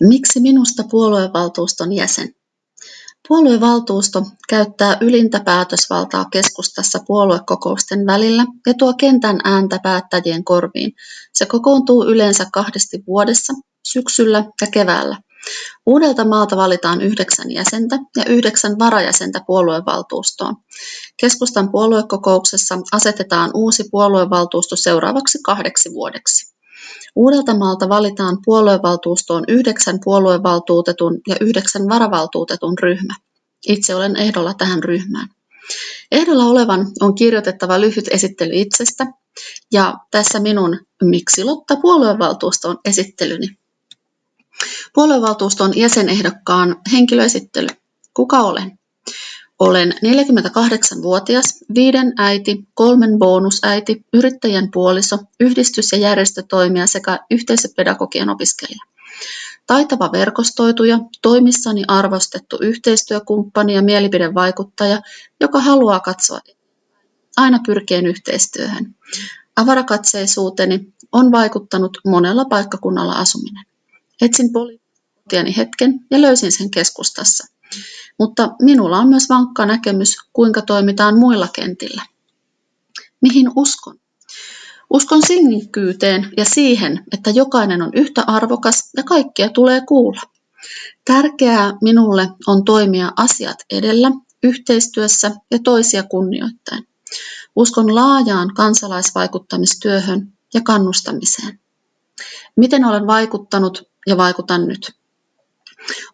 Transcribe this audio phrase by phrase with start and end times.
[0.00, 2.34] Miksi minusta puoluevaltuuston jäsen?
[3.28, 10.92] Puoluevaltuusto käyttää ylintä päätösvaltaa keskustassa puoluekokousten välillä ja tuo kentän ääntä päättäjien korviin.
[11.32, 13.52] Se kokoontuu yleensä kahdesti vuodessa,
[13.92, 15.16] syksyllä ja keväällä.
[15.86, 20.56] Uudelta maalta valitaan yhdeksän jäsentä ja yhdeksän varajäsentä puoluevaltuustoon.
[21.20, 26.53] Keskustan puoluekokouksessa asetetaan uusi puoluevaltuusto seuraavaksi kahdeksi vuodeksi.
[27.14, 33.14] Uudeltamaalta valitaan puoluevaltuustoon yhdeksän puoluevaltuutetun ja yhdeksän varavaltuutetun ryhmä.
[33.68, 35.28] Itse olen ehdolla tähän ryhmään.
[36.12, 39.06] Ehdolla olevan on kirjoitettava lyhyt esittely itsestä
[39.72, 43.46] ja tässä minun Miksi Lotta puoluevaltuustoon esittelyni.
[44.94, 47.68] Puoluevaltuuston jäsenehdokkaan henkilöesittely.
[48.14, 48.78] Kuka olen?
[49.64, 58.78] Olen 48-vuotias, viiden äiti, kolmen bonusäiti, yrittäjän puoliso, yhdistys- ja järjestötoimija sekä yhteisöpedagogian opiskelija.
[59.66, 65.00] Taitava verkostoituja, toimissani arvostettu yhteistyökumppani ja mielipidevaikuttaja,
[65.40, 66.40] joka haluaa katsoa
[67.36, 68.94] aina pyrkien yhteistyöhön.
[69.56, 73.64] Avarakatseisuuteni on vaikuttanut monella paikkakunnalla asuminen.
[74.20, 77.53] Etsin poliittiani hetken ja löysin sen keskustassa.
[78.18, 82.02] Mutta minulla on myös vankka näkemys, kuinka toimitaan muilla kentillä.
[83.20, 84.00] Mihin uskon?
[84.90, 90.20] Uskon sinnikkyyteen ja siihen, että jokainen on yhtä arvokas ja kaikkia tulee kuulla.
[91.04, 94.10] Tärkeää minulle on toimia asiat edellä,
[94.42, 96.88] yhteistyössä ja toisia kunnioittain.
[97.56, 101.60] Uskon laajaan kansalaisvaikuttamistyöhön ja kannustamiseen.
[102.56, 105.03] Miten olen vaikuttanut ja vaikutan nyt?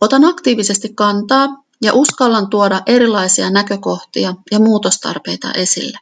[0.00, 1.48] Otan aktiivisesti kantaa
[1.82, 5.98] ja uskallan tuoda erilaisia näkökohtia ja muutostarpeita esille.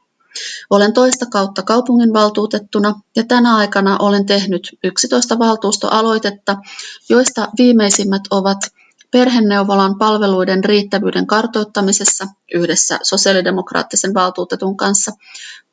[0.71, 6.57] Olen toista kautta kaupunginvaltuutettuna ja tänä aikana olen tehnyt 11 valtuustoaloitetta,
[7.09, 8.59] joista viimeisimmät ovat
[9.17, 15.13] perheneuvolan palveluiden riittävyyden kartoittamisessa yhdessä sosiaalidemokraattisen valtuutetun kanssa,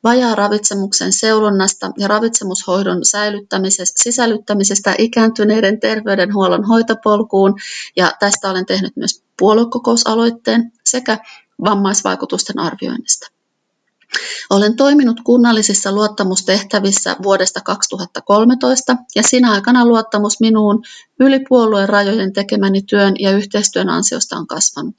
[0.04, 7.54] vajaa ravitsemuksen seulonnasta ja ravitsemushoidon säilyttämisestä, sisällyttämisestä ikääntyneiden terveydenhuollon hoitopolkuun,
[7.96, 11.18] ja tästä olen tehnyt myös puoluekokousaloitteen sekä
[11.64, 13.33] vammaisvaikutusten arvioinnista.
[14.50, 20.82] Olen toiminut kunnallisissa luottamustehtävissä vuodesta 2013 ja sinä aikana luottamus minuun
[21.20, 24.94] yli puolueen rajojen tekemäni työn ja yhteistyön ansiosta on kasvanut.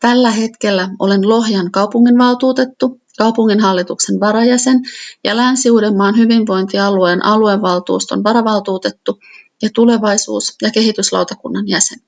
[0.00, 4.80] Tällä hetkellä olen Lohjan kaupunginvaltuutettu, kaupunginhallituksen varajäsen
[5.24, 9.18] ja Länsi-Uudenmaan hyvinvointialueen aluevaltuuston varavaltuutettu
[9.62, 11.98] ja tulevaisuus- ja kehityslautakunnan jäsen.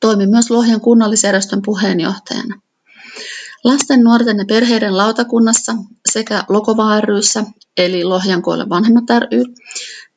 [0.00, 2.60] Toimin myös Lohjan kunnallisjärjestön puheenjohtajana.
[3.64, 5.72] Lasten, nuorten ja perheiden lautakunnassa
[6.12, 7.44] sekä Lokova ryssä,
[7.76, 9.44] eli Lohjankoille vanhemmat ry,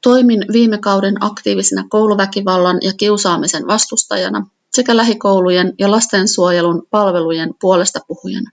[0.04, 8.52] toimin viime kauden aktiivisena kouluväkivallan ja kiusaamisen vastustajana sekä lähikoulujen ja lastensuojelun palvelujen puolesta puhujana.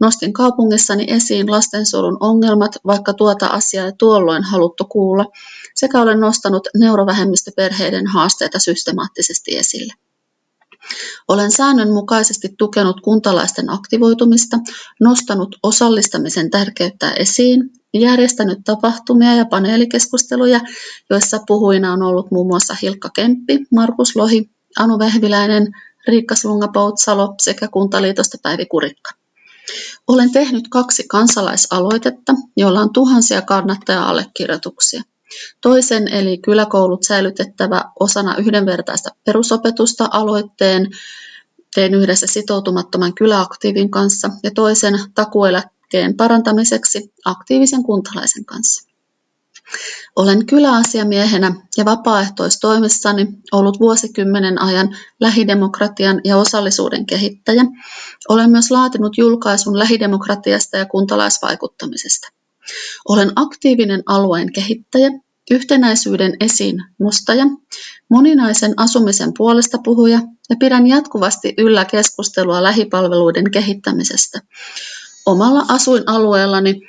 [0.00, 5.26] Nostin kaupungissani esiin lastensuojelun ongelmat, vaikka tuota asiaa ei tuolloin haluttu kuulla,
[5.74, 9.92] sekä olen nostanut neurovähemmistöperheiden haasteita systemaattisesti esille.
[11.28, 14.58] Olen säännönmukaisesti tukenut kuntalaisten aktivoitumista,
[15.00, 20.60] nostanut osallistamisen tärkeyttä esiin, järjestänyt tapahtumia ja paneelikeskusteluja,
[21.10, 25.68] joissa puhuina on ollut muun muassa Hilkka Kemppi, Markus Lohi, Anu Vehviläinen,
[26.08, 29.10] Riikka Slunga-Poutsalo sekä Kuntaliitosta Päivi Kurikka.
[30.08, 35.02] Olen tehnyt kaksi kansalaisaloitetta, joilla on tuhansia kannattaja-allekirjoituksia.
[35.60, 40.90] Toisen eli kyläkoulut säilytettävä osana yhdenvertaista perusopetusta aloitteen
[41.74, 48.94] tein yhdessä sitoutumattoman kyläaktiivin kanssa ja toisen takueläkkeen parantamiseksi aktiivisen kuntalaisen kanssa.
[50.16, 57.64] Olen kyläasiamiehenä ja vapaaehtoistoimissani ollut vuosikymmenen ajan lähidemokratian ja osallisuuden kehittäjä.
[58.28, 62.28] Olen myös laatinut julkaisun lähidemokratiasta ja kuntalaisvaikuttamisesta.
[63.08, 65.10] Olen aktiivinen alueen kehittäjä
[65.50, 67.44] yhtenäisyyden esiin nostaja,
[68.10, 70.20] moninaisen asumisen puolesta puhuja
[70.50, 74.40] ja pidän jatkuvasti yllä keskustelua lähipalveluiden kehittämisestä.
[75.26, 76.80] Omalla asuinalueellani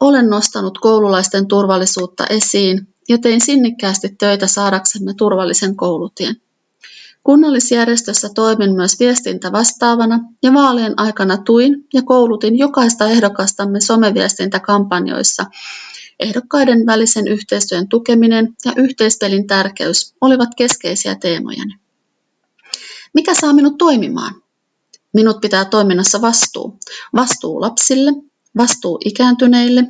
[0.00, 6.36] olen nostanut koululaisten turvallisuutta esiin ja tein sinnikkäästi töitä saadaksemme turvallisen koulutien.
[7.22, 15.44] Kunnallisjärjestössä toimin myös viestintä vastaavana ja vaalien aikana tuin ja koulutin jokaista ehdokastamme someviestintäkampanjoissa
[16.20, 21.74] Ehdokkaiden välisen yhteistyön tukeminen ja yhteispelin tärkeys olivat keskeisiä teemojani.
[23.14, 24.42] Mikä saa minut toimimaan?
[25.12, 26.78] Minut pitää toiminnassa vastuu.
[27.14, 28.12] Vastuu lapsille,
[28.56, 29.84] vastuu ikääntyneille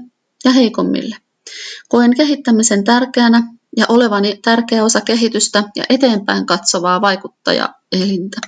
[0.44, 1.16] ja heikommille.
[1.88, 3.42] Koen kehittämisen tärkeänä
[3.76, 8.40] ja olevani tärkeä osa kehitystä ja eteenpäin katsovaa vaikuttajaelintä.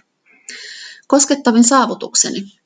[1.07, 2.59] Koskettavin saavutukseni.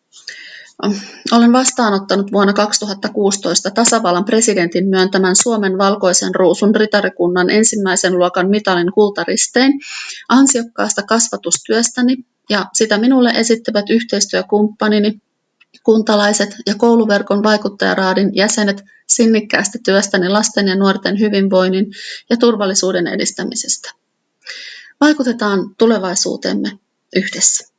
[1.33, 9.81] Olen vastaanottanut vuonna 2016 tasavallan presidentin myöntämän Suomen valkoisen ruusun ritarikunnan ensimmäisen luokan mitalin kultaristein
[10.29, 12.17] ansiokkaasta kasvatustyöstäni
[12.51, 15.21] ja sitä minulle esittävät yhteistyökumppanini,
[15.85, 21.87] kuntalaiset ja kouluverkon vaikuttajaraadin jäsenet sinnikkäästä työstäni lasten ja nuorten hyvinvoinnin
[22.31, 23.91] ja turvallisuuden edistämisestä.
[25.01, 26.79] Vaikutetaan tulevaisuutemme
[27.17, 27.72] yhdessä.